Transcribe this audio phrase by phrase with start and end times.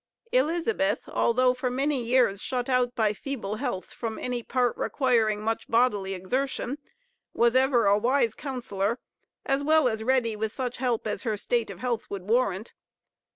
[0.31, 5.69] Elizabeth, although for many years shut out by feeble health from any part requiring much
[5.69, 6.79] bodily exertion,
[7.35, 8.97] was ever a wise counsellor,
[9.45, 12.73] as well as ready with such help as her state of health would warrant.